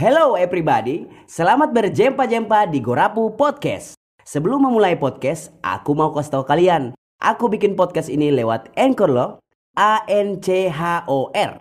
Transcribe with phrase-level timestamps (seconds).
[0.00, 4.00] Hello everybody, selamat berjempa-jempa di Gorapu Podcast.
[4.24, 9.44] Sebelum memulai podcast, aku mau kasih tahu kalian, aku bikin podcast ini lewat Anchor loh,
[9.76, 11.60] A N C H O R.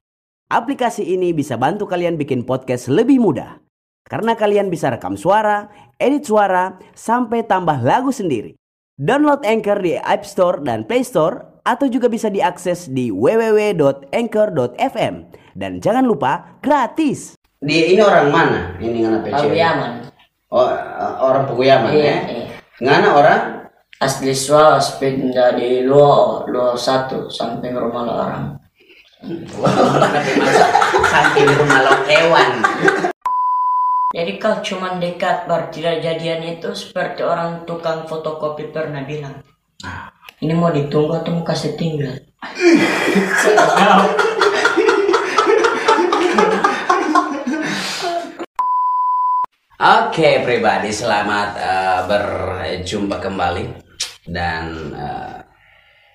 [0.56, 3.60] Aplikasi ini bisa bantu kalian bikin podcast lebih mudah.
[4.08, 5.68] Karena kalian bisa rekam suara,
[6.00, 8.56] edit suara, sampai tambah lagu sendiri.
[8.96, 15.16] Download Anchor di App Store dan Play Store atau juga bisa diakses di www.anchor.fm.
[15.60, 17.39] Dan jangan lupa gratis.
[17.60, 18.62] Dia ini orang mana?
[18.80, 19.36] Ini ngana PC.
[19.36, 19.92] Paguyaman.
[20.48, 22.18] Oh, eh, orang Paguyaman Iya, ya.
[22.32, 22.46] iya.
[22.80, 23.42] Ngana orang
[24.00, 28.44] Asli Swawas pindah di Luo, Luo satu samping rumah lo orang.
[31.12, 32.64] samping rumah lo hewan.
[34.16, 39.44] Jadi kau cuman dekat baru tidak jadian itu seperti orang tukang fotokopi pernah bilang.
[40.40, 42.24] Ini mau ditunggu atau mau kasih tinggal?
[49.80, 53.64] Oke, pribadi selamat eh, berjumpa kembali
[54.28, 55.40] dan eh,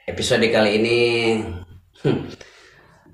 [0.05, 1.01] episode kali ini
[2.05, 2.29] hmm,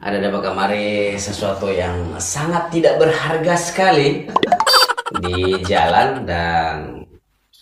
[0.03, 4.27] ada dapat kamari sesuatu yang sangat tidak berharga sekali
[5.23, 7.07] di jalan dan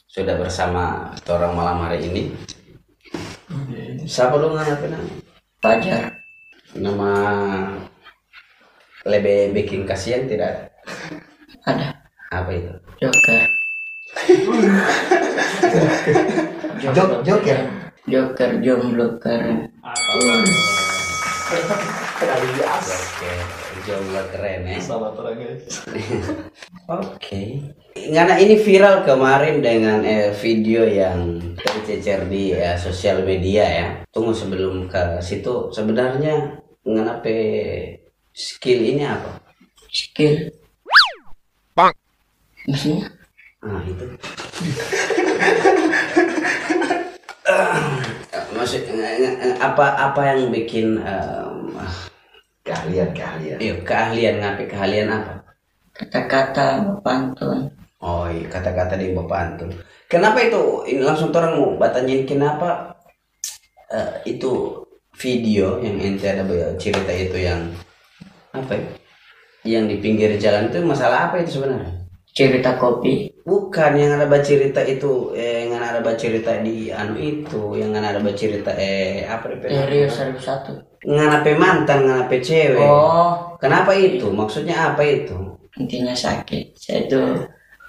[0.09, 2.33] sudah bersama orang malam hari ini.
[4.09, 4.97] Siapa lu namanya?
[5.61, 6.16] Fajar.
[6.72, 7.12] Nama
[9.05, 10.64] lebih bikin kasihan tidak ada.
[11.69, 11.97] Ada.
[12.29, 12.73] Apa itu?
[13.01, 13.43] Joker.
[16.93, 17.59] Jok, Joker.
[18.09, 19.41] Joker jombloker.
[22.89, 23.33] Oke,
[23.84, 24.77] jomblo keren ya.
[24.81, 25.84] Selamat orang guys.
[27.01, 27.43] Oke.
[27.97, 33.87] Karena ini viral kemarin dengan eh, video yang tercecer di eh, sosial media ya.
[34.09, 37.37] Tunggu sebelum ke situ sebenarnya nganape
[38.33, 39.41] skill ini apa?
[39.89, 40.58] Skill.
[42.69, 43.08] Maksudnya?
[43.64, 44.05] Ah itu.
[47.48, 47.97] Ah,
[48.52, 48.84] Maksud
[49.56, 51.94] apa apa yang bikin em, ah,
[52.60, 53.56] Keahlian, keahlian.
[53.56, 55.41] Iya, keahlian ngapain keahlian apa?
[55.97, 57.72] Kata-kata pantun.
[57.98, 59.72] Oh, iya, kata-kata di Bapak Antum.
[60.06, 60.84] Kenapa itu?
[60.87, 62.94] Ini langsung orang mau batanyain kenapa
[63.91, 64.84] eh, itu
[65.19, 67.72] video yang ente ada be- cerita itu yang
[68.54, 68.87] apa ya?
[69.66, 71.97] Yang di pinggir jalan itu masalah apa itu sebenarnya?
[72.33, 73.33] Cerita kopi.
[73.43, 77.91] Bukan yang ada baca cerita itu, eh, yang ada baca cerita di anu itu, yang
[77.97, 79.66] ada baca cerita eh apa Eh, itu?
[79.89, 80.77] Rio 101.
[81.03, 82.78] Nganape mantan, nganape cewek.
[82.83, 84.28] Oh, Kenapa itu?
[84.31, 85.34] Maksudnya apa itu?
[85.78, 86.75] intinya sakit.
[86.75, 87.21] Saya itu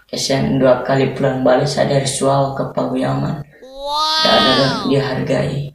[0.06, 3.42] kesian dua kali pulang balik saya dari Suau ke Paguyaman.
[3.42, 5.74] Tidak ada dihargai.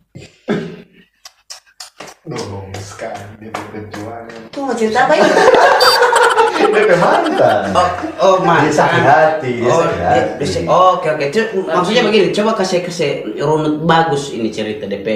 [2.25, 4.25] Dong, sekarang dia berjuang.
[4.57, 5.27] Mau cerita apa itu?
[6.55, 7.63] Dia mantan.
[7.75, 7.89] Oh,
[8.23, 9.05] oh Dia sakit mantan.
[9.05, 10.45] hati, dia oh, sakit hati.
[10.45, 11.27] dia- oh, oke oke.
[11.67, 13.11] Maksudnya begini, coba kasih kasih
[13.43, 15.09] runut bagus ini cerita DP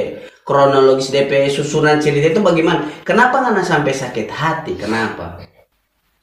[0.48, 2.88] kronologis DP susunan cerita itu bagaimana?
[3.04, 4.80] Kenapa nggak sampai sakit hati?
[4.80, 5.44] Kenapa?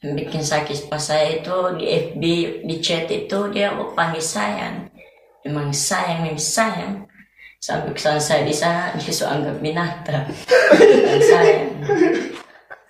[0.02, 2.24] Yang bikin sakit pas saya itu di FB
[2.66, 4.90] di chat itu dia mau panggil sayang.
[5.46, 7.06] Memang sayang, memang sayang.
[7.62, 10.26] Sampai kesan saya di sana dia so anggap binatang.
[11.06, 11.70] Dan sayang.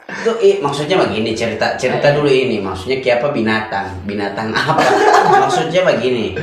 [0.06, 4.78] Itu i- maksudnya begini cerita cerita dulu ini maksudnya kayak apa binatang binatang apa?
[5.44, 6.38] maksudnya begini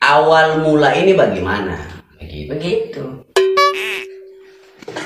[0.00, 1.78] awal mula ini bagaimana?
[2.18, 2.50] Begitu.
[2.50, 3.02] Begitu.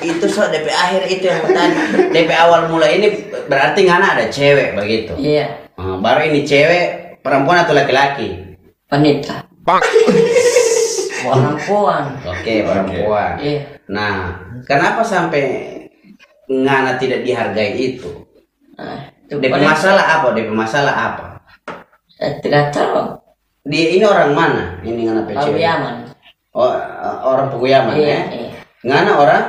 [0.00, 1.77] Itu so DP akhir itu yang tadi
[2.10, 3.12] DP awal mula ini
[3.44, 5.12] berarti ngana ada cewek begitu.
[5.15, 6.84] Iya, Ah, baru ini cewek
[7.21, 8.56] perempuan atau laki-laki?
[8.87, 9.43] wanita.
[11.25, 12.04] Perempuan.
[12.22, 13.41] Oke perempuan.
[13.41, 13.60] Iya.
[13.88, 15.44] Nah kenapa sampai
[16.49, 18.10] ngana tidak dihargai itu?
[18.77, 20.27] Nah, itu DP masalah apa?
[20.37, 21.27] DP masalah apa?
[22.15, 23.19] Saya tidak tahu.
[23.65, 24.65] Dia ini orang mana?
[24.84, 25.41] Ini ngana cewek?
[25.41, 25.94] Paguyaman.
[26.54, 28.21] Oh, eh, orang Paguyaman Iya, ya?
[28.31, 28.50] iya.
[28.84, 29.44] Ngana orang?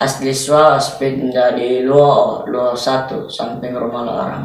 [0.00, 4.44] Asli Swawas pindah di Luo, Luo satu samping rumah lo orang.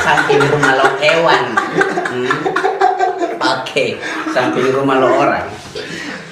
[0.00, 1.44] Samping rumah lo hewan.
[2.08, 2.32] Hmm?
[3.60, 4.00] Oke,
[4.32, 5.46] samping rumah lo orang.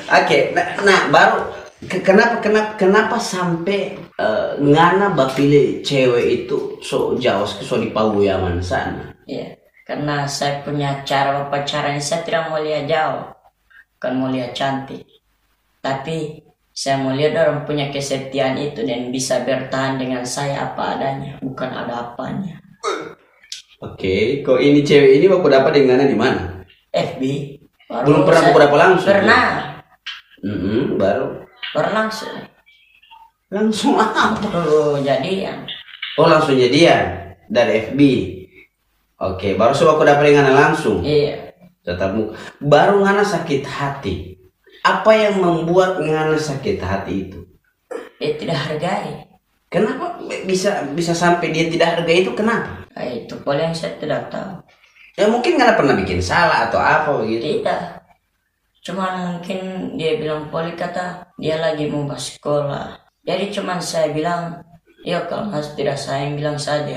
[0.09, 7.47] Oke, nah, nah, baru kenapa kenapa kenapa sampai eh, ngana bapile cewek itu so jauh
[7.47, 9.15] so di Paguyaman sana.
[9.23, 9.55] Iya,
[9.87, 13.31] karena saya punya cara berpacaran saya tidak mau lihat jauh,
[13.95, 15.05] bukan mau lihat cantik,
[15.79, 16.43] tapi
[16.73, 21.71] saya mau lihat orang punya kesetiaan itu dan bisa bertahan dengan saya apa adanya, bukan
[21.71, 22.57] ada apanya.
[23.79, 26.67] Oke, kok ini cewek ini baku dapat dengan di mana?
[26.91, 27.23] FB
[27.87, 29.07] baru Belum pernah saya- dapat langsung.
[29.13, 29.47] Pernah,
[30.39, 32.37] Mm-mm, baru baru langsung.
[33.49, 34.37] langsung apa?
[34.45, 35.65] Baru jadian.
[36.21, 38.01] Oh langsung jadian dari FB.
[39.19, 41.03] Oke, baru sudah aku dapat ngana langsung.
[41.03, 41.51] Iya.
[41.83, 42.39] Tetap muka.
[42.63, 44.39] Baru ngana sakit hati.
[44.87, 47.41] Apa yang membuat ngana sakit hati itu?
[48.23, 49.27] Dia tidak hargai.
[49.69, 50.17] Kenapa
[50.47, 52.87] bisa bisa sampai dia tidak hargai itu kenapa?
[52.95, 54.63] Nah, itu paling saya tidak tahu.
[55.19, 57.59] Ya mungkin ngana pernah bikin salah atau apa begitu.
[57.59, 57.98] Tidak.
[58.89, 62.97] Cuman mungkin dia bilang poli kata dia lagi mau masuk sekolah.
[63.21, 64.65] Jadi cuman saya bilang,
[65.05, 66.97] ya kalau mas tidak sayang bilang saja.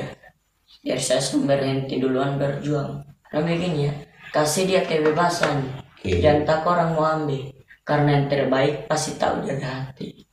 [0.80, 3.04] Biar saya berhenti duluan berjuang.
[3.04, 3.94] Nah begini ya,
[4.32, 5.68] kasih dia kebebasan.
[6.08, 6.32] Iya.
[6.32, 7.52] Jangan tak orang mau ambil.
[7.84, 10.24] Karena yang terbaik pasti tahu jaga hati.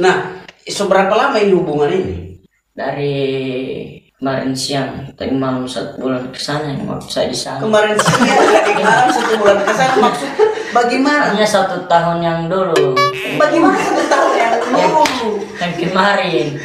[0.00, 0.16] Nah,
[0.64, 2.16] seberapa lama ini hubungan ini?
[2.72, 3.14] Dari
[4.24, 7.60] kemarin siang, tadi malam satu bulan ke sana yang waktu saya di sana.
[7.60, 8.24] Kemarin siang
[8.56, 10.32] tadi malam satu bulan ke sana maksud
[10.72, 11.36] bagaimana?
[11.36, 12.96] Hanya satu tahun yang dulu.
[13.36, 15.44] Bagaimana satu tahun yang dulu?
[15.60, 16.56] Yang kemarin.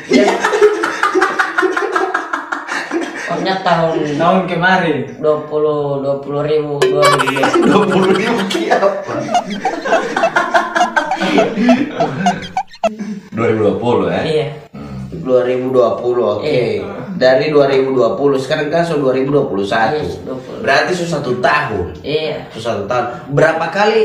[3.28, 5.20] Pokoknya tahun Tahun kemarin.
[5.20, 8.40] 20 20 ribu 2000 Dua puluh ribu
[8.72, 8.88] apa?
[13.36, 14.24] 2020 ya.
[14.24, 14.69] Iya
[15.10, 15.74] 2020
[16.22, 16.46] oke.
[16.46, 16.86] Iya.
[17.18, 19.66] Dari 2020 sekarang kan sudah 2021.
[19.66, 20.64] Iya, 20.
[20.64, 21.86] Berarti sudah satu tahun.
[22.00, 23.06] Iya Sudah satu tahun.
[23.34, 24.02] Berapa kali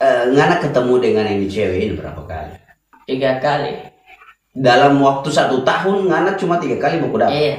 [0.00, 2.54] eh, Ngana ketemu dengan yang cewek ini berapa kali?
[3.04, 3.92] tiga kali
[4.50, 7.36] Dalam waktu satu tahun Ngana cuma tiga kali buku dapat.
[7.36, 7.56] Iya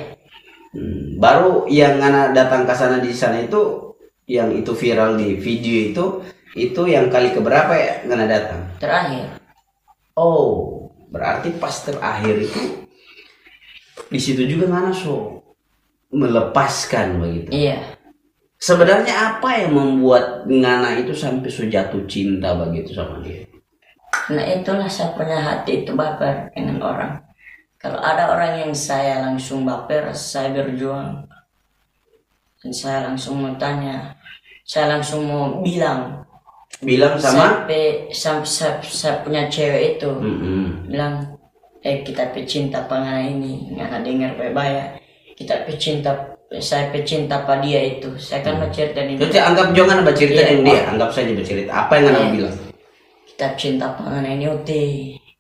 [0.76, 3.96] Hmm, baru yang Ngana datang ke sana di sana itu
[4.28, 6.06] yang itu viral di video itu
[6.52, 8.60] itu yang kali keberapa ya Ngana datang?
[8.76, 9.40] terakhir
[10.16, 10.75] Oh,
[11.16, 12.84] berarti pas terakhir itu
[14.12, 15.40] di situ juga Ngana so
[16.12, 17.50] melepaskan begitu.
[17.56, 17.96] Iya
[18.56, 23.48] Sebenarnya apa yang membuat Ngana itu sampai so jatuh cinta begitu sama dia?
[24.32, 27.14] Nah itulah saya punya hati itu baper dengan orang
[27.78, 31.30] Kalau ada orang yang saya langsung baper Saya berjuang
[32.64, 34.18] Dan saya langsung mau tanya
[34.66, 36.26] Saya langsung mau bilang
[36.84, 37.64] Bilang sama?
[37.64, 40.92] sampai sampai saya, saya punya cewek itu Mm-mm.
[40.92, 41.40] bilang
[41.80, 45.00] eh kita pecinta pangana ini nggak dengar baik
[45.38, 46.12] kita pecinta
[46.58, 50.42] saya pecinta apa dia itu saya kan mau cerita di Jadi anggap jangan apa cerita
[50.42, 50.50] Iya.
[50.52, 51.72] dengan dia, anggap saja bercerita.
[51.74, 52.32] Apa yang Ngana Iya.
[52.34, 52.56] bilang?
[53.26, 54.84] kita cinta pangana ini uti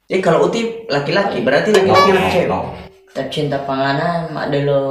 [0.05, 2.49] Eh kalau Uti laki-laki, berarti laki-laki anak cewek.
[3.09, 4.83] kita cinta pangana mak dulu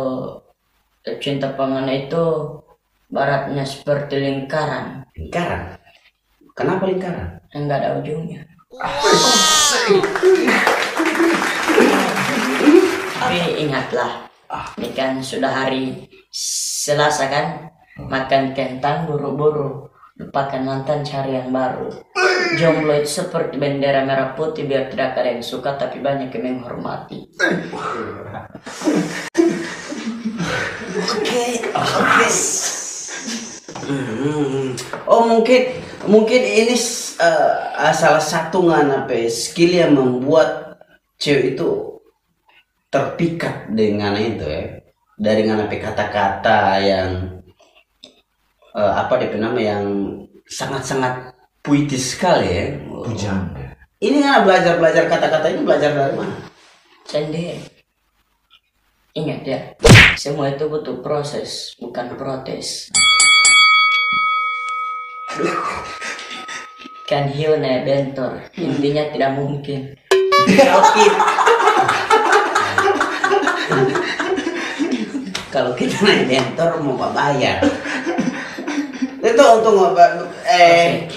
[1.20, 2.23] cinta pangana itu
[3.08, 5.79] baratnya seperti lingkaran Lingkaran.
[6.55, 7.43] Kenapa lingkaran?
[7.51, 8.47] yang nggak ada ujungnya.
[13.19, 14.31] Tapi ingatlah
[14.79, 17.47] ini kan sudah hari Selasa kan?
[17.99, 21.91] Makan kentang buru-buru lupakan mantan cari yang baru.
[22.55, 27.35] Jomblo itu seperti bendera merah putih biar tidak ada yang suka tapi banyak yang menghormati.
[30.95, 31.43] Oke,
[31.75, 32.27] oke.
[33.85, 34.79] Hmm.
[35.11, 35.62] Oh mungkin
[36.06, 40.79] mungkin ini eh, salah satu ngana pe skill yang membuat
[41.19, 41.99] cewek itu
[42.91, 44.65] terpikat dengan itu ya
[45.19, 47.11] dari ngana kata-kata yang
[48.75, 49.85] eh, apa dia nama yang
[50.45, 51.33] sangat-sangat
[51.65, 52.67] puitis sekali ya.
[52.85, 53.77] Pujangga.
[54.00, 56.55] Ini ngana belajar belajar kata-kata ini belajar dari mana?
[57.05, 57.61] sendiri
[59.14, 59.61] ingat ya
[60.17, 62.88] semua itu butuh proses bukan protes
[67.14, 69.94] kan hiu naik bentor intinya tidak mungkin
[70.44, 71.06] Oke.
[75.49, 77.59] Kalau kita naik bentor mau apa bayar?
[79.25, 80.04] Itu untuk apa?
[80.44, 81.09] Eh,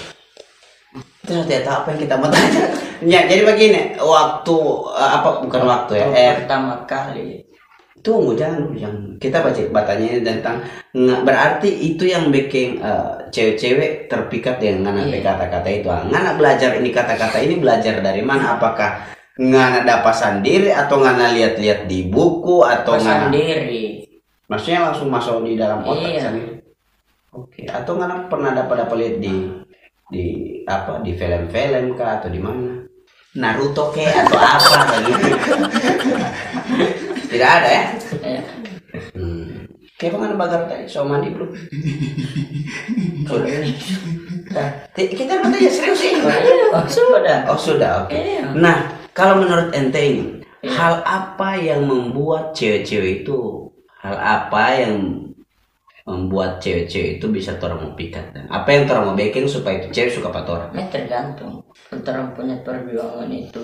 [1.26, 2.64] terus dia tahu apa yang kita mau tanya.
[2.98, 4.58] Ya, jadi begini, waktu
[4.96, 6.06] eh, apa bukan waktu ya?
[6.14, 7.47] Eh, pertama kali
[8.08, 9.00] tunggu jangan dulu jangan.
[9.20, 10.56] Kita baca batanya tentang
[10.96, 15.20] nggak berarti itu yang bikin eh, cewek-cewek terpikat dengan ngana Iya.
[15.20, 15.88] kata-kata itu.
[15.92, 18.56] Ah, Ngana belajar ini kata-kata ini belajar dari mana?
[18.56, 19.04] Apakah
[19.36, 24.02] ngana dapat sendiri atau ngana lihat-lihat di buku atau ngana sendiri
[24.48, 26.22] maksudnya langsung masuk di dalam otak Iya.
[26.26, 26.64] sendiri?
[27.30, 29.34] Oke, atau ngana pernah dapat dapat lihat di
[30.08, 30.24] di
[30.64, 32.80] apa di film-film kah atau di mana?
[33.36, 35.28] Naruto ke atau apa begitu?
[37.28, 37.84] Tidak ada ya?
[38.24, 38.42] ya.
[39.14, 39.68] Hmm.
[39.98, 41.50] Kayak pengen bagar tadi, so mandi belum?
[43.28, 43.72] ini
[44.48, 46.14] Nah, Kita bertanya serius sih.
[46.72, 48.14] oh, sudah Oh sudah, oke.
[48.14, 48.54] Iya.
[48.54, 50.24] Nah, kalau menurut ente ini,
[50.58, 50.74] Iya.
[50.74, 53.70] hal apa yang membuat cewek-cewek itu,
[54.02, 54.94] hal apa yang
[56.02, 59.92] membuat cewek-cewek itu bisa orang mau pikat dan apa yang orang mau bikin supaya itu
[59.92, 61.60] cewek suka pat orang Ya tergantung.
[61.92, 63.60] Orang punya perjuangan itu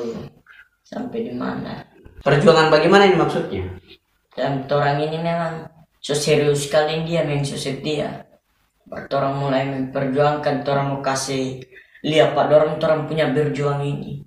[0.85, 1.93] sampai di mana.
[2.24, 3.68] Perjuangan bagaimana ini maksudnya
[4.34, 5.68] Dan orang ini memang
[6.02, 8.26] seserius sekali dia memang sosok dia.
[8.90, 11.62] Orang mulai memperjuangkan, orang mau kasih
[12.04, 14.26] lihat pak orang orang punya berjuang ini.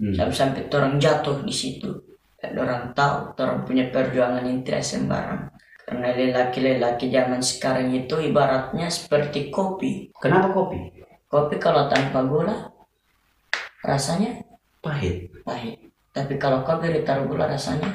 [0.00, 0.16] Hmm.
[0.16, 1.92] Sampai sampai orang jatuh di situ.
[2.40, 5.42] Dan orang tahu orang punya perjuangan ini tidak sembarang.
[5.84, 10.08] Karena lelaki-lelaki zaman sekarang itu ibaratnya seperti kopi.
[10.16, 10.80] kenapa kopi
[11.28, 12.72] Kopi kalau tanpa gula
[13.84, 14.40] rasanya
[14.80, 15.93] pahit pahit.
[16.14, 17.90] Tapi kalau kopi ditaruh gula rasanya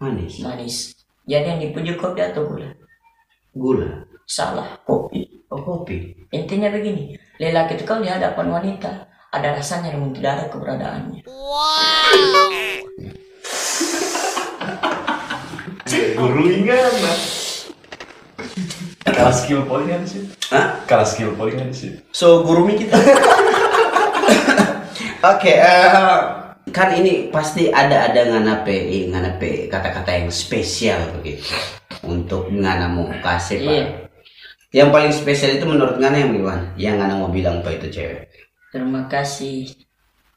[0.00, 0.96] manis manis.
[1.28, 2.72] Jadi yang dipuji kopi atau gula?
[3.52, 5.44] gula Salah, kopi.
[5.52, 10.44] oh kopi Intinya begini, lelaki itu kalau di hadapan wanita ada rasanya namun tidak ada
[10.52, 11.20] keberadaannya.
[15.88, 16.92] Guru ingat.
[19.08, 20.28] Kalah skill paling ada sih.
[20.52, 20.84] Hah?
[20.84, 21.96] Kalah skill paling ada sih.
[22.12, 22.94] so guru mi kita
[25.32, 31.54] oke eh, kan ini pasti ada ada nganape nganape kata-kata yang spesial begitu
[32.04, 33.84] untuk ngana mau kasih pak Iya.
[34.84, 38.28] yang paling spesial itu menurut ngana yang gimana yang ngana mau bilang pak itu cewek
[38.68, 39.64] Terima kasih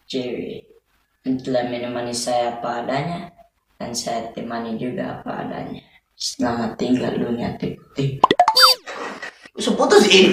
[0.08, 0.64] cewek
[1.28, 3.28] yang telah menemani saya apa adanya
[3.76, 5.82] dan saya temani juga apa adanya.
[6.16, 8.22] Selamat tinggal dunia putih.
[9.60, 10.32] so putus ini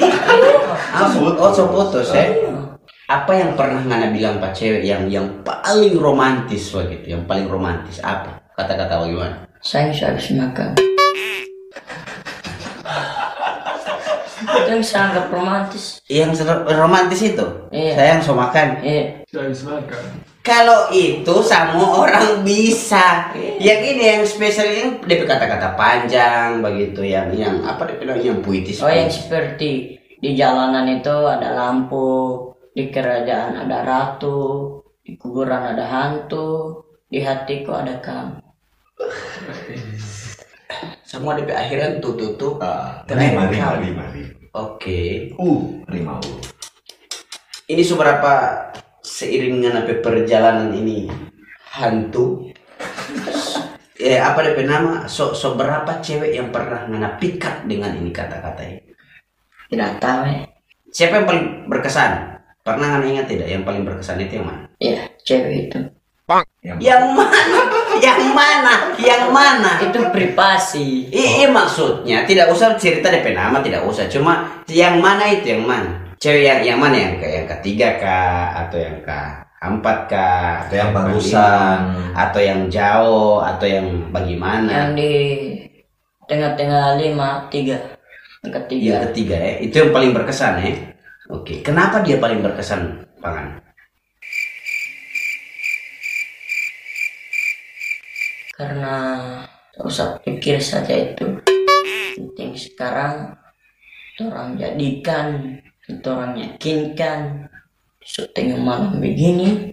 [1.36, 2.47] oh so putus ya
[3.08, 8.04] apa yang pernah ngana bilang pak cewek yang yang paling romantis begitu yang paling romantis?
[8.04, 8.36] Apa?
[8.52, 10.76] Kata-kata bagaimana Saya habis makan.
[14.38, 16.04] Itu yang saya anggap romantis.
[16.04, 16.36] yang
[16.68, 17.46] romantis itu?
[17.72, 17.92] Iya.
[17.96, 18.76] sayang so makan?
[18.84, 20.02] Eh, Habis makan.
[20.44, 23.32] kalau itu semua orang bisa.
[23.56, 27.00] Yang ini yang spesial yang DP kata-kata panjang begitu.
[27.02, 28.20] Yang yang apa dia bilang?
[28.20, 28.84] Yang puitis.
[28.84, 32.47] Oh yang seperti di jalanan itu ada lampu,
[32.78, 36.78] di kerajaan ada ratu, di kuburan ada hantu,
[37.10, 38.38] di hatiku ada kamu.
[41.02, 44.34] semua DP akhiran tuh tuh tuh Ah, lima, lima, lima, lima.
[44.52, 46.34] oke Uh, lima U.
[47.66, 48.58] ini seberapa
[49.00, 51.08] seiring dengan apa perjalanan ini
[51.72, 52.52] hantu
[54.02, 58.62] eh apa DP nama so so berapa cewek yang pernah ngana pikat dengan ini kata-kata
[58.68, 58.82] ini
[59.72, 60.42] Tidak tahu ya.
[60.92, 62.37] siapa yang paling berkesan
[62.68, 65.80] pernah ngana ingat tidak yang paling berkesan itu yang mana Ya, cewek itu.
[66.60, 67.58] Yang Yang mana?
[67.98, 68.74] Yang mana?
[69.00, 69.70] Yang mana?
[69.80, 71.08] Itu privasi.
[71.08, 76.12] Iya maksudnya tidak usah cerita DP nama tidak usah cuma yang mana itu yang mana
[76.20, 79.18] cewek yang yang mana yang ke yang ketiga kah atau yang ke
[79.58, 81.78] empat kah atau yang kelima, barusan.
[82.14, 85.12] atau yang jauh atau yang bagaimana Yang di
[86.28, 87.78] tengah-tengah lima, tiga.
[88.44, 88.84] Yang ketiga.
[88.86, 90.87] yang ketiga ya itu yang paling berkesan ya
[91.28, 93.60] oke kenapa dia paling berkesan pangan?
[98.58, 98.94] Karena
[99.70, 101.38] tak usah pikir saja itu
[102.18, 102.58] penting.
[102.58, 103.38] Sekarang
[104.18, 105.62] orang jadikan
[106.02, 107.46] orang yakinkan.
[108.08, 109.70] Tengah malam begini.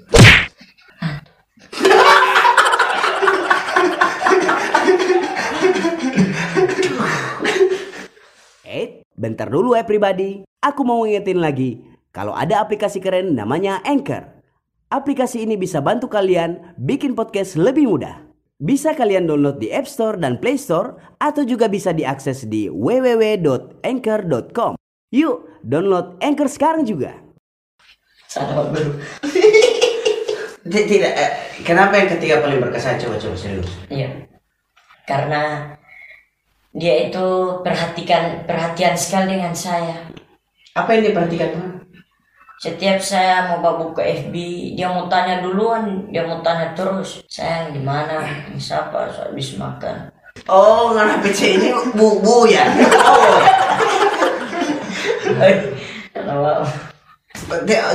[8.68, 10.44] Eh, bentar dulu ya pribadi.
[10.66, 11.78] Aku mau ngingetin lagi,
[12.10, 14.26] kalau ada aplikasi keren namanya Anchor.
[14.90, 18.26] Aplikasi ini bisa bantu kalian bikin podcast lebih mudah.
[18.58, 24.74] Bisa kalian download di App Store dan Play Store atau juga bisa diakses di www.anchor.com.
[25.14, 27.14] Yuk, download Anchor sekarang juga.
[28.26, 28.68] salah
[30.66, 31.32] Ti- tidak eh,
[31.62, 34.10] kenapa yang ketiga paling berkesan coba coba serius iya
[35.06, 35.72] karena
[36.74, 37.28] dia itu
[37.62, 40.10] perhatikan perhatian sekali dengan saya
[40.76, 41.72] apa yang diperhatikan Tuhan
[42.56, 44.36] setiap saya mau bawa buka FB
[44.76, 48.24] dia mau tanya duluan dia mau tanya terus sayang di mana
[48.60, 50.12] siapa saya habis makan
[50.52, 52.68] Oh, ngana PC ini bu bu ya.
[53.08, 53.40] Oh,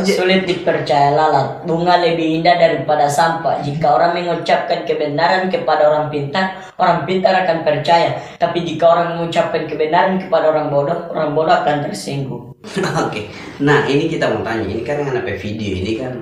[0.09, 1.67] Sulit dipercaya lalat.
[1.69, 3.61] Bunga lebih indah daripada sampah.
[3.61, 8.17] Jika orang mengucapkan kebenaran kepada orang pintar, orang pintar akan percaya.
[8.41, 12.50] Tapi jika orang mengucapkan kebenaran kepada orang bodoh, orang bodoh akan tersinggung.
[13.09, 13.33] Oke.
[13.65, 14.69] Nah, ini kita mau tanya.
[14.69, 16.13] Ini kan ngana video ini kan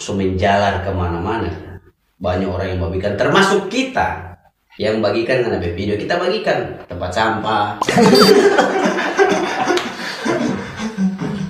[0.00, 1.80] so menjalar ke mana-mana.
[2.20, 4.36] Banyak orang yang bagikan, termasuk kita
[4.80, 5.96] yang bagikan ngana video.
[5.96, 7.66] Kita bagikan tempat sampah.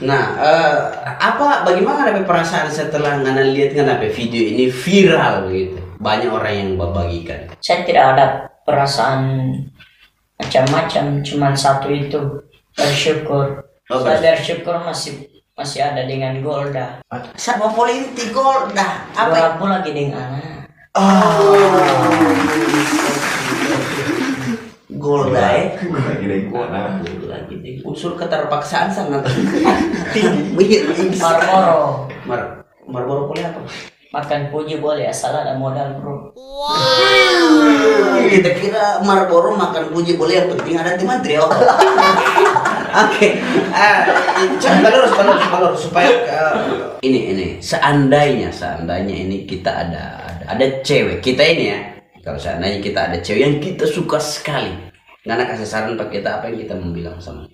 [0.00, 5.76] Nah, eh, apa bagaimana perasaan setelah ngana lihat ngana video ini viral begitu?
[6.00, 7.52] Banyak orang yang bagikan.
[7.60, 8.26] Saya tidak ada
[8.64, 9.52] perasaan
[10.40, 12.16] macam-macam cuman satu itu
[12.72, 15.26] bersyukur Oh, saya bersyukur masih
[15.58, 17.02] masih ada dengan Golda
[17.34, 19.10] Sama politik gol dah.
[19.18, 19.58] Apa?
[19.58, 20.70] Gorapu lagi dengan anak
[24.94, 25.74] Gol dah eh.
[25.90, 27.02] Lagi gua nah.
[27.02, 29.26] Lagi di unsur keterpaksaan sangat
[30.14, 30.86] tinggi.
[31.18, 33.58] Marmoro Mar Marlboro boleh apa?
[34.10, 36.34] makan puji boleh asal ada modal bro
[38.26, 41.06] Kita kira Marlboro makan puji boleh yang penting ada di
[41.38, 41.46] oh.
[42.90, 43.38] Oke,
[43.70, 44.02] ah,
[44.58, 46.54] coba balur, balur, balur supaya eh,
[47.06, 51.80] ini ini seandainya seandainya ini kita ada ada, ada cewek kita ini ya.
[52.20, 56.48] Kalau seandainya kita ada cewek yang kita suka sekali Nana kasih saran pak kita apa
[56.48, 57.44] yang kita mau bilang sama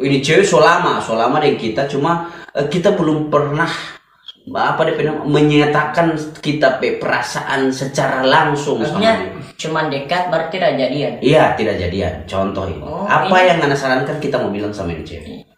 [0.00, 3.68] ini cewek so lama so lama dengan kita cuma eh, kita belum pernah
[4.46, 9.32] apa dia bilang menyatakan kita pe perasaan secara langsung sama maksudnya dia.
[9.56, 12.14] cuman dekat berarti tidak jadian Iya, tidak jadian.
[12.28, 12.84] Contoh ini.
[12.84, 15.48] Oh, apa ini- yang Anda sarankan kita mau bilang sama ini cewek?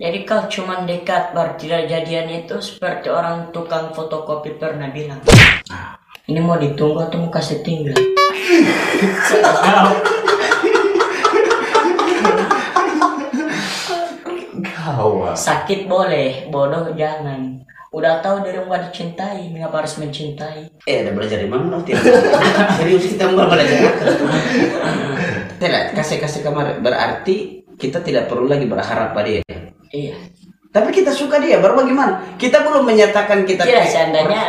[0.00, 5.20] jadi kalau cuman dekat berarti tidak jadian itu seperti orang tukang fotokopi pernah bilang
[6.26, 7.94] ini mau ditunggu atau mau kasih tinggal
[14.52, 15.38] Gawat.
[15.38, 21.36] sakit boleh bodoh jangan udah tahu dari nggak dicintai mengapa harus mencintai Eh, ada belajar
[21.36, 21.76] di mana?
[21.78, 22.00] Tidak.
[22.78, 23.92] Serius kita mau belajar.
[25.56, 26.80] tidak, kasih kasih kamar.
[26.80, 27.36] Berarti
[27.74, 29.44] kita tidak perlu lagi berharap pada dia.
[29.90, 30.16] iya
[30.68, 31.60] Tapi kita suka dia.
[31.60, 32.34] Baru bagaimana?
[32.34, 33.62] Kita belum menyatakan kita.
[33.62, 34.42] tidak seandainya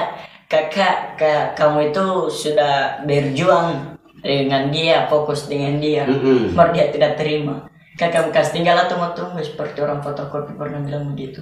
[0.46, 2.74] kakak ka- kamu itu sudah
[3.04, 6.54] berjuang dengan dia fokus dengan dia Mm-mm.
[6.54, 11.12] baru dia tidak terima kakak kasih tinggal atau mau tunggu seperti orang fotokopi pernah bilang
[11.12, 11.42] begitu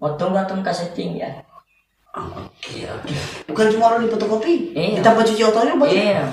[0.00, 0.16] mau
[0.64, 1.44] kasih tinggal
[2.10, 3.14] Oh, Oke, oke.
[3.46, 4.74] Bukan cuma orang di fotokopi.
[4.74, 4.98] Iya.
[4.98, 5.90] Kita mau cuci otonya, buat.
[5.94, 6.26] iya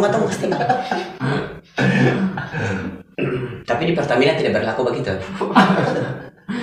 [0.00, 0.46] nggak tahu pasti.
[3.68, 5.12] Tapi di Pertamina tidak berlaku begitu.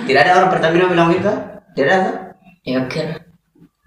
[0.06, 1.30] tidak ada orang Pertamina bilang gitu.
[1.78, 2.12] Tidak ada.
[2.62, 3.02] ya oke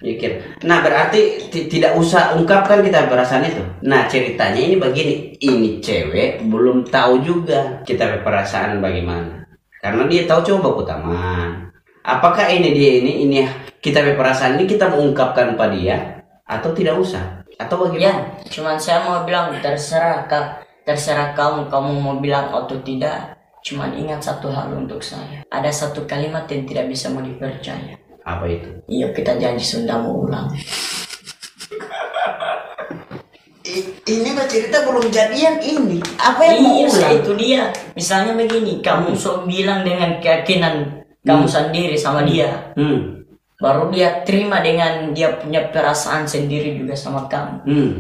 [0.03, 0.59] Mikir.
[0.67, 3.63] Nah berarti ti- tidak usah ungkapkan kita perasaan itu.
[3.87, 9.44] Nah ceritanya ini begini, ini cewek belum tahu juga kita perasaan bagaimana.
[9.85, 11.69] Karena dia tahu cuma baku taman.
[12.01, 13.45] Apakah ini dia ini ini
[13.85, 18.21] kita perasaan ini kita mengungkapkan pada dia atau tidak usah atau ya bagaimana?
[18.49, 24.21] cuman saya mau bilang terserah kak terserah kamu kamu mau bilang atau tidak cuman ingat
[24.21, 28.69] satu hal untuk saya ada satu kalimat yang tidak bisa mau dipercaya Apa itu?
[28.89, 30.51] iya kita janji Sunda mau ulang
[34.05, 35.99] ini mah cerita belum jadian ini.
[36.15, 37.13] Apa yang mau Iya, ulang?
[37.17, 37.63] itu dia.
[37.93, 43.25] Misalnya begini, kamu sok bilang dengan keyakinan kamu sendiri sama dia, Hmm.
[43.57, 47.57] baru dia terima dengan dia punya perasaan sendiri juga sama kamu.
[47.65, 47.91] Hmm.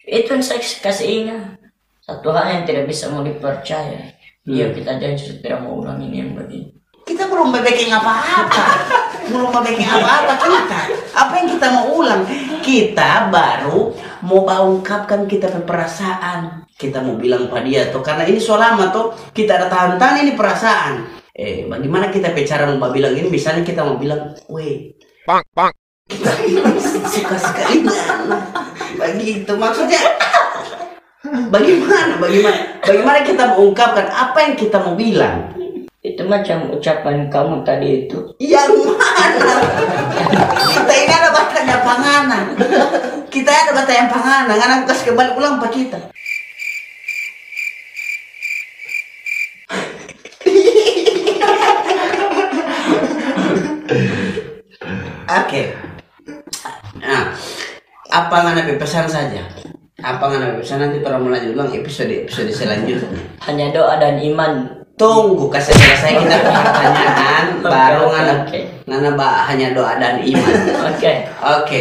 [0.00, 1.58] Itu yang saya kasih ingat.
[2.02, 4.10] Satu hal yang tidak bisa mau dipercaya.
[4.42, 6.74] Iya, kita janji tidak mau ulang ini yang begini.
[7.02, 8.66] Kita belum bebeking apa-apa.
[9.30, 10.80] belum bebeking apa-apa kita.
[11.12, 12.24] Apa yang kita mau ulang?
[12.64, 13.92] Kita baru
[14.24, 16.64] mau ungkapkan kita perasaan.
[16.72, 20.32] Kita mau bilang pada dia tuh karena ini so lama tuh kita ada tahan-tahan ini
[20.34, 20.94] perasaan.
[21.32, 23.28] Eh, bagaimana kita bicara mau bilang ini?
[23.32, 24.92] Misalnya kita mau bilang, weh,
[25.24, 25.72] Pang, pang.
[26.10, 26.28] kita
[27.08, 28.62] suka sekali Nana."
[29.02, 29.98] begitu maksudnya
[31.50, 35.50] bagaimana bagaimana bagaimana kita mengungkapkan apa yang kita mau bilang
[36.02, 38.34] Itu macam ucapan kamu tadi itu.
[38.42, 39.54] yang mana
[40.74, 42.44] kita ini ada batanya panganan
[43.30, 46.00] kita ada bata yang panganan karena kas kembali pulang pak kita
[55.32, 55.72] Oke.
[57.00, 57.32] Nah,
[58.12, 59.40] apa nggak pesan saja?
[59.96, 63.16] Apa nggak pesan nanti para melanjut ulang episode episode selanjutnya.
[63.48, 64.81] Hanya doa dan iman.
[64.96, 68.60] Tunggu kasih selesai kita pertanyaan baru Oke, ngana oke.
[68.86, 70.56] ngana ba hanya doa dan iman.
[70.92, 71.12] Oke.
[71.40, 71.80] Oke.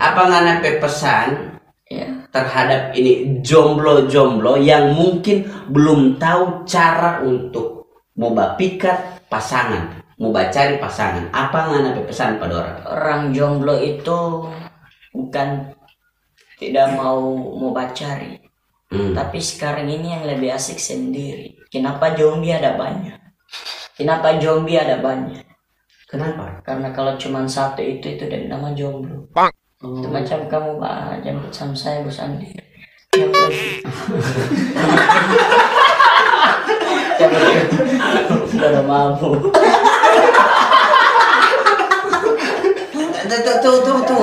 [0.00, 1.54] Apa ngana pesan
[1.86, 2.02] Ya.
[2.34, 7.86] terhadap ini jomblo-jomblo yang mungkin belum tahu cara untuk
[8.18, 11.30] mau pikat pasangan, mau cari pasangan.
[11.30, 12.76] Apa ngana pesan pada orang?
[12.90, 14.50] orang jomblo itu
[15.14, 15.70] bukan
[16.58, 18.42] tidak mau mau bacari
[18.86, 19.18] Hmm.
[19.18, 23.20] tapi sekarang ini yang lebih asik sendiri kenapa zombie ada banyak?
[23.92, 25.44] Kenapa zombie ada banyak?
[26.06, 26.62] Kenapa?
[26.62, 29.26] karena kalau cuma satu itu itu dari nama jomblo.
[29.34, 29.50] Bang.
[29.82, 31.20] itu macam kamu pak.
[31.26, 32.08] Jemput sama saya bu
[33.16, 33.24] Ya,
[38.54, 39.40] Udah mabuk.
[43.26, 44.22] Tuh, tuh, tuh, tuh,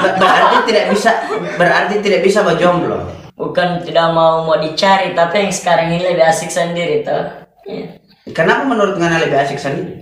[0.00, 1.10] Berarti tidak bisa,
[1.58, 3.10] berarti tidak bisa berjomblo.
[3.40, 7.48] Bukan tidak mau mau dicari tapi yang sekarang ini lebih asik sendiri toh.
[7.64, 7.96] Ya.
[8.36, 10.00] Kenapa menurut Ngana lebih asik sendiri?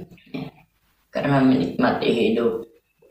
[1.08, 2.68] karena menikmati hidup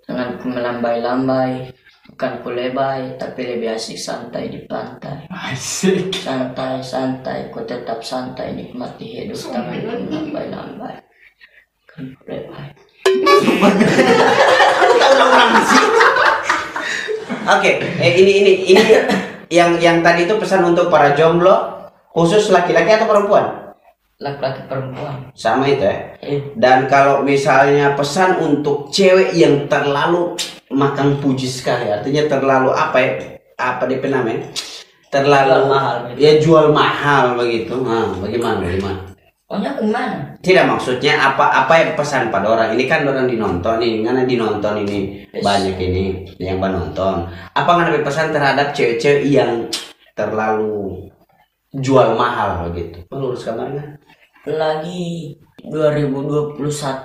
[0.07, 1.75] dengan ku melambai-lambai
[2.13, 5.27] bukan ku lebay tapi lebih asik santai di pantai.
[5.27, 6.15] Asik.
[6.15, 11.03] santai santai ku tetap santai nikmati hidup dengan ku melambai-lambai.
[11.83, 12.71] Bukan ku lebay
[17.47, 18.83] Oke, eh, ini ini ini
[19.51, 23.67] yang yang tadi itu pesan untuk para jomblo khusus laki-laki atau perempuan?
[24.17, 26.17] laki-laki perempuan Sama itu ya.
[26.25, 30.33] eh, Dan kalau misalnya pesan untuk cewek yang terlalu
[30.73, 33.11] makan puji sekali, artinya terlalu apa ya?
[33.61, 34.49] Apa namanya?
[35.13, 36.17] Terlalu Jual mahal, gitu.
[36.17, 37.73] Ya jual mahal begitu.
[37.77, 38.65] Nah, bagaimana?
[38.65, 39.01] Bagaimana?
[39.47, 43.79] Pokoknya ke mana Tidak maksudnya apa apa yang pesan pada orang ini kan orang dinonton
[43.79, 44.99] nih, karena dinonton ini
[45.31, 45.43] Yes.
[45.43, 46.03] banyak ini
[46.37, 47.29] yang menonton.
[47.55, 49.69] Apa nggak ada pesan terhadap cewek-cewek yang
[50.17, 51.07] terlalu
[51.71, 53.05] jual mahal begitu?
[53.11, 53.97] Lurus kamarnya.
[54.47, 55.35] lagi
[55.67, 56.55] 2021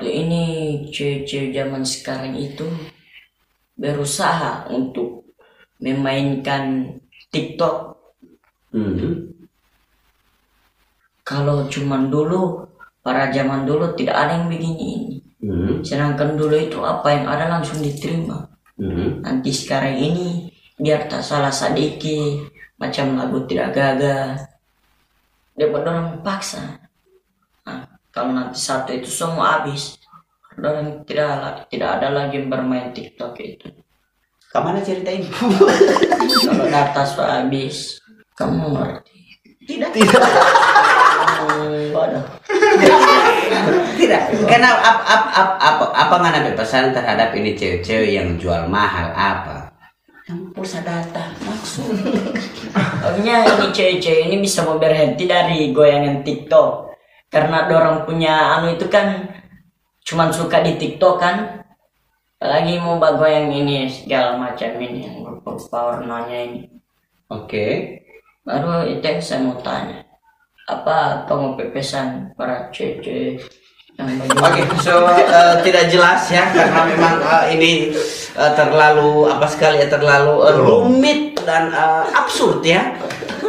[0.07, 0.43] ini
[0.89, 2.65] cewek-cewek zaman sekarang itu
[3.75, 5.27] berusaha untuk
[5.83, 6.97] memainkan
[7.31, 7.91] TikTok
[8.73, 9.32] Hmm.
[11.23, 12.67] Kalau cuman dulu
[13.03, 15.83] para zaman dulu tidak ada yang begini ini Hmm.
[15.83, 18.47] sedangkan dulu itu apa yang ada langsung diterima
[18.79, 19.27] Hmm.
[19.27, 22.47] nanti sekarang ini biar tak salah sedikit
[22.79, 24.39] macam lagu tidak gagal
[25.53, 26.79] dia orang paksa
[27.67, 29.99] nah, kalau nanti satu itu semua habis
[30.55, 33.67] orang tidak tidak ada lagi yang bermain TikTok itu
[34.47, 35.27] Ke mana cerita ini?
[36.47, 37.99] kalau data sudah habis
[38.39, 39.19] kamu ngerti
[39.67, 39.91] Tidak.
[39.91, 40.23] Tidak.
[43.99, 44.23] Tidak.
[44.49, 49.13] Karena apa apa apa apa, apa nggak ada pesan terhadap ini cewek-cewek yang jual mahal
[49.15, 49.73] apa?
[50.31, 51.99] yang pulsa data maksud
[53.03, 56.95] Pokoknya ini cewek-cewek ini bisa mau berhenti dari goyangan TikTok
[57.27, 59.29] karena dorong punya anu itu kan
[60.07, 61.67] cuman suka di TikTok kan
[62.39, 65.59] apalagi mau goyang ini segala macam ini yang power
[66.01, 66.63] warnanya ini
[67.27, 67.99] Oke.
[68.47, 70.07] baru itu yang saya mau tanya
[70.69, 73.39] apa kamu pepesan para yang
[74.41, 77.93] Oke, bagaimana so uh, tidak jelas ya karena memang uh, ini
[78.33, 82.97] uh, terlalu apa sekali ya terlalu uh, rumit dan uh, absurd ya.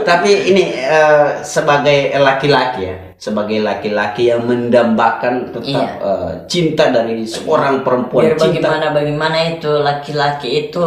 [0.03, 5.89] Tapi ini uh, sebagai laki-laki ya, sebagai laki-laki yang mendambakan tetap Iya.
[6.03, 8.67] uh, cinta dari seorang perempuan biar cinta.
[8.67, 10.83] bagaimana bagaimana itu laki-laki itu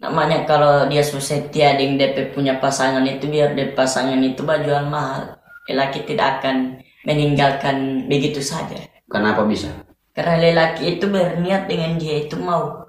[0.00, 5.36] namanya kalau dia setia dengan DP punya pasangan itu biar DP pasangan itu bajuan mahal
[5.68, 9.68] lelaki tidak akan meninggalkan begitu saja Kenapa bisa?
[10.10, 12.88] karena lelaki itu berniat dengan dia itu mau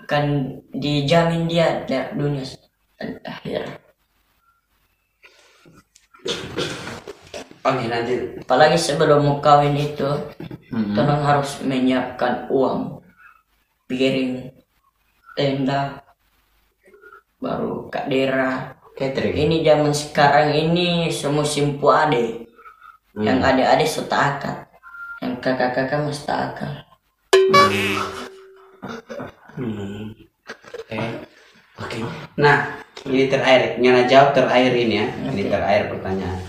[0.00, 0.24] akan
[0.72, 2.44] dijamin dia dari dunia
[3.26, 3.66] akhir
[7.64, 8.14] Oke nanti.
[8.44, 10.04] apalagi sebelum mau kawin itu
[10.68, 10.90] Mhm.
[10.98, 12.98] Tenang harus menyiapkan uang
[13.86, 14.50] piring
[15.38, 16.02] tenda
[17.44, 19.36] baru kadera Catering.
[19.36, 22.48] ini zaman sekarang ini semusim puade
[23.14, 23.22] Hmm.
[23.22, 24.66] yang adik-adik sudah akad
[25.22, 26.72] yang kakak-kakak tak akal
[29.54, 30.10] Hmm.
[30.90, 30.98] Oke.
[31.78, 31.98] Oke.
[32.34, 33.78] Nah, ini terakhir.
[33.78, 35.06] Nyana jawab terakhir ini ya.
[35.30, 36.42] Ini terakhir pertanyaan.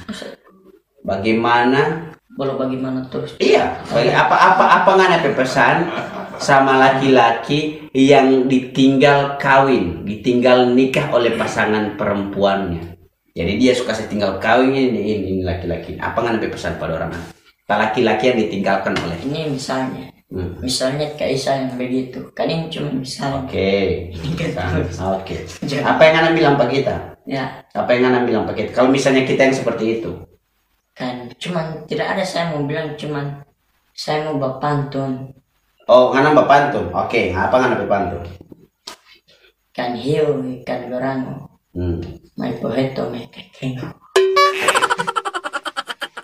[1.05, 2.11] Bagaimana?
[2.35, 3.79] belum bagaimana terus Iya.
[3.87, 5.87] Bagi apa apa apa nggak ada pesan
[6.39, 12.95] sama laki-laki yang ditinggal kawin, ditinggal nikah oleh pasangan perempuannya.
[13.35, 15.99] Jadi dia suka setinggal kawinnya ini ini, ini laki-laki.
[15.99, 17.11] Apa nggak pesan pada orang?
[17.67, 19.17] Tak laki-laki yang ditinggalkan oleh.
[19.25, 20.57] ini misalnya Hmm.
[20.57, 24.09] misalnya kayak Isa yang begitu kan ini cuma misalnya Oke.
[24.09, 25.35] Oke.
[25.85, 26.95] Apa yang anda bilang pak kita?
[27.29, 28.69] ya Apa yang anda bilang pak kita?
[28.73, 30.25] Kalau misalnya kita yang seperti itu,
[30.97, 33.45] kan cuman tidak ada saya mau bilang cuman
[33.93, 35.29] saya mau bapantun
[35.87, 36.85] oh ngana mbak pantun.
[36.91, 38.23] Oke, apa ngana mbak pantun?
[39.75, 41.99] kan hiu kan gorango Hmm.
[42.39, 43.83] mai poheto me kekengo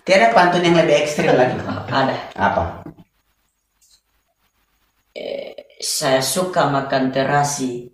[0.08, 1.60] Tiada pantun yang lebih ekstrim lagi.
[1.92, 2.80] ada Apa?
[5.84, 7.92] saya suka makan terasi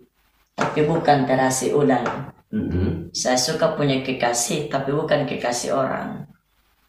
[0.54, 3.10] tapi bukan terasi udang Mhm.
[3.10, 6.24] saya suka punya kekasih tapi bukan kekasih orang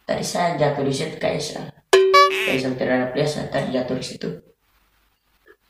[0.05, 1.65] tadi saya jatuh di situ Kaisar
[2.45, 4.29] Kaisar terhadap dia saya tadi jatuh di situ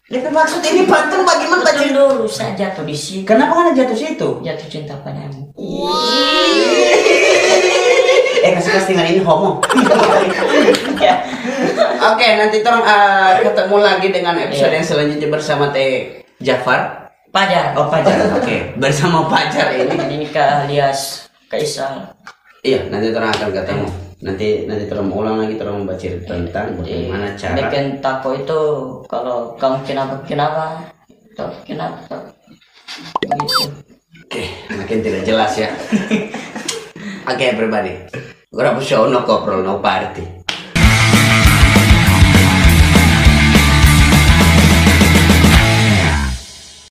[0.10, 4.42] Dia maksud ini pantun bagaimana Betul dulu saya jatuh di situ Kenapa ngana jatuh situ?
[4.42, 5.54] jatuh cinta padamu
[8.40, 9.60] Eh kasih postingan ini homo.
[11.04, 11.16] ya
[12.00, 12.88] Oke, nanti terang
[13.44, 17.12] ketemu lagi dengan episode yang selanjutnya bersama Teh Jafar.
[17.36, 17.76] Pajar.
[17.76, 18.80] Oh pacar, oke.
[18.80, 19.92] Bersama pacar ini.
[19.92, 22.16] Ini Kak alias Kaisang.
[22.64, 24.09] Iya, nanti orang akan ketemu.
[24.20, 27.56] Nanti nanti terus ulang lagi terus membaca cerita tentang bagaimana cara.
[27.56, 28.60] Bikin taco itu
[29.08, 30.66] kalau kamu kenapa kenapa,
[31.36, 32.16] atau kenapa,
[33.24, 33.60] begitu.
[34.28, 34.44] Oke,
[34.76, 35.72] makin tidak jelas ya.
[37.32, 37.96] Oke, everybody.
[38.52, 40.39] Ora show no koprol no party.